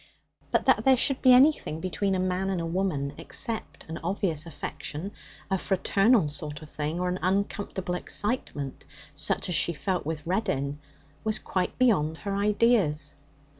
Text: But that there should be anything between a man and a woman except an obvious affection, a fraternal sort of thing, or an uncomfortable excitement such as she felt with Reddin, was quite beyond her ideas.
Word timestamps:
But 0.49 0.65
that 0.65 0.83
there 0.83 0.97
should 0.97 1.21
be 1.21 1.31
anything 1.31 1.79
between 1.79 2.15
a 2.15 2.19
man 2.19 2.49
and 2.49 2.59
a 2.59 2.65
woman 2.65 3.13
except 3.19 3.85
an 3.87 3.99
obvious 4.03 4.47
affection, 4.47 5.11
a 5.51 5.59
fraternal 5.59 6.31
sort 6.31 6.63
of 6.63 6.71
thing, 6.71 6.99
or 6.99 7.07
an 7.07 7.19
uncomfortable 7.21 7.93
excitement 7.93 8.83
such 9.15 9.47
as 9.47 9.53
she 9.53 9.73
felt 9.73 10.03
with 10.03 10.25
Reddin, 10.25 10.79
was 11.23 11.37
quite 11.37 11.77
beyond 11.77 12.17
her 12.17 12.35
ideas. 12.35 13.13